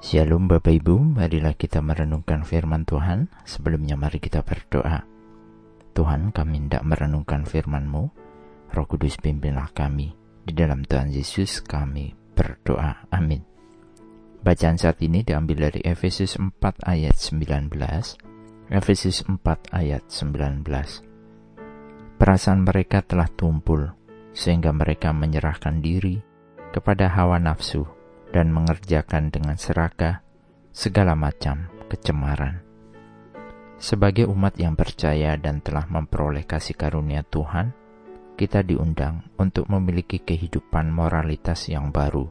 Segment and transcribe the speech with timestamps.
[0.00, 3.28] Shalom Bapak Ibu, marilah kita merenungkan firman Tuhan.
[3.44, 5.04] Sebelumnya mari kita berdoa.
[5.92, 8.08] Tuhan kami hendak merenungkan firman-Mu.
[8.72, 10.16] Roh Kudus pimpinlah kami.
[10.40, 13.12] Di dalam Tuhan Yesus kami berdoa.
[13.12, 13.44] Amin.
[14.40, 16.48] Bacaan saat ini diambil dari Efesus 4
[16.80, 17.68] ayat 19.
[18.72, 19.36] Efesus 4
[19.68, 20.64] ayat 19.
[22.16, 23.92] Perasaan mereka telah tumpul,
[24.32, 26.24] sehingga mereka menyerahkan diri
[26.72, 27.99] kepada hawa nafsu
[28.30, 30.22] dan mengerjakan dengan serakah
[30.70, 32.62] segala macam kecemaran.
[33.80, 37.72] Sebagai umat yang percaya dan telah memperoleh kasih karunia Tuhan,
[38.36, 42.28] kita diundang untuk memiliki kehidupan moralitas yang baru.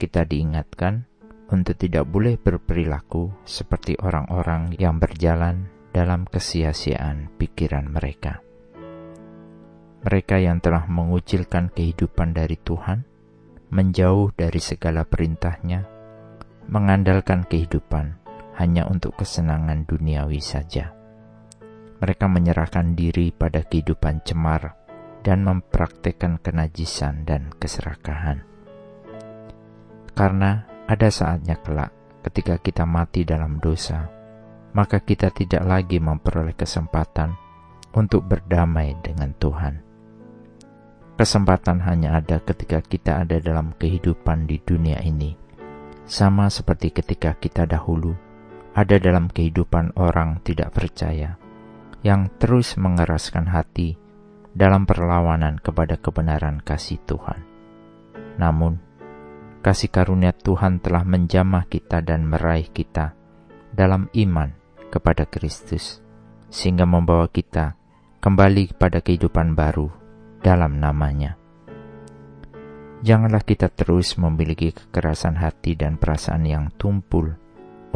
[0.00, 1.04] Kita diingatkan
[1.50, 8.40] untuk tidak boleh berperilaku seperti orang-orang yang berjalan dalam kesia-siaan pikiran mereka.
[10.00, 13.04] Mereka yang telah mengucilkan kehidupan dari Tuhan
[13.70, 15.86] menjauh dari segala perintahnya,
[16.66, 18.18] mengandalkan kehidupan
[18.58, 20.90] hanya untuk kesenangan duniawi saja.
[22.02, 24.74] Mereka menyerahkan diri pada kehidupan cemar
[25.22, 28.42] dan mempraktekkan kenajisan dan keserakahan.
[30.18, 31.94] Karena ada saatnya kelak
[32.26, 34.10] ketika kita mati dalam dosa,
[34.74, 37.38] maka kita tidak lagi memperoleh kesempatan
[37.94, 39.89] untuk berdamai dengan Tuhan
[41.20, 45.36] Kesempatan hanya ada ketika kita ada dalam kehidupan di dunia ini,
[46.08, 48.16] sama seperti ketika kita dahulu
[48.72, 51.36] ada dalam kehidupan orang tidak percaya
[52.00, 54.00] yang terus mengeraskan hati
[54.56, 57.44] dalam perlawanan kepada kebenaran kasih Tuhan.
[58.40, 58.80] Namun,
[59.60, 63.12] kasih karunia Tuhan telah menjamah kita dan meraih kita
[63.68, 64.56] dalam iman
[64.88, 66.00] kepada Kristus,
[66.48, 67.76] sehingga membawa kita
[68.24, 69.99] kembali kepada kehidupan baru
[70.40, 71.36] dalam namanya.
[73.00, 77.32] Janganlah kita terus memiliki kekerasan hati dan perasaan yang tumpul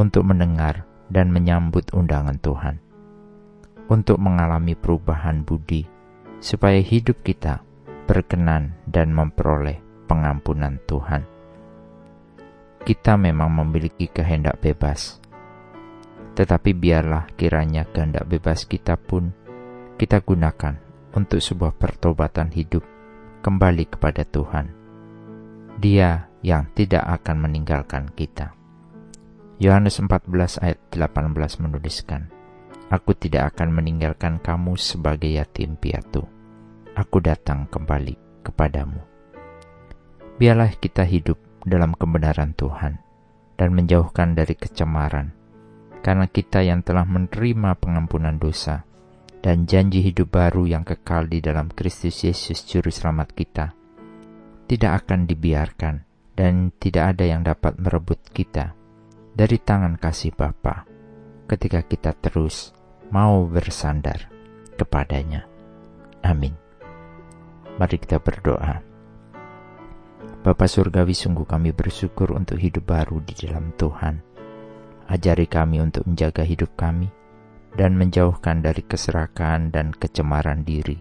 [0.00, 2.80] untuk mendengar dan menyambut undangan Tuhan,
[3.92, 5.84] untuk mengalami perubahan budi,
[6.40, 7.60] supaya hidup kita
[8.08, 11.24] berkenan dan memperoleh pengampunan Tuhan.
[12.84, 15.20] Kita memang memiliki kehendak bebas,
[16.36, 19.32] tetapi biarlah kiranya kehendak bebas kita pun
[19.96, 20.83] kita gunakan
[21.14, 22.82] untuk sebuah pertobatan hidup
[23.46, 24.74] kembali kepada Tuhan.
[25.78, 28.54] Dia yang tidak akan meninggalkan kita.
[29.62, 32.26] Yohanes 14 ayat 18 menuliskan,
[32.90, 36.26] Aku tidak akan meninggalkan kamu sebagai yatim piatu.
[36.94, 39.00] Aku datang kembali kepadamu.
[40.38, 43.00] Biarlah kita hidup dalam kebenaran Tuhan
[43.54, 45.32] dan menjauhkan dari kecemaran,
[46.02, 48.82] karena kita yang telah menerima pengampunan dosa,
[49.44, 53.76] dan janji hidup baru yang kekal di dalam Kristus Yesus Juru Selamat kita
[54.64, 56.00] tidak akan dibiarkan
[56.32, 58.72] dan tidak ada yang dapat merebut kita
[59.36, 60.88] dari tangan kasih Bapa
[61.44, 62.72] ketika kita terus
[63.12, 64.32] mau bersandar
[64.80, 65.44] kepadanya.
[66.24, 66.56] Amin.
[67.76, 68.80] Mari kita berdoa.
[70.40, 74.24] Bapa Surgawi sungguh kami bersyukur untuk hidup baru di dalam Tuhan.
[75.04, 77.12] Ajari kami untuk menjaga hidup kami,
[77.74, 80.98] dan menjauhkan dari keserakahan dan kecemaran diri.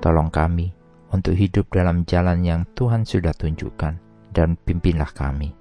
[0.00, 0.72] Tolong kami
[1.12, 3.94] untuk hidup dalam jalan yang Tuhan sudah tunjukkan
[4.32, 5.52] dan pimpinlah kami.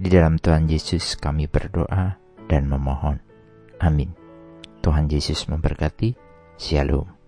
[0.00, 2.16] Di dalam Tuhan Yesus kami berdoa
[2.48, 3.20] dan memohon.
[3.78, 4.10] Amin.
[4.80, 6.16] Tuhan Yesus memberkati.
[6.56, 7.19] Shalom.